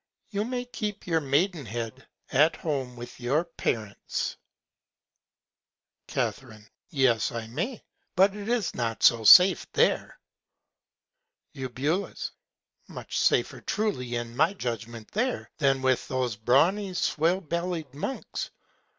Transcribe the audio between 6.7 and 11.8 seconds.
Yes, I may, but it is not so safe there. Eu.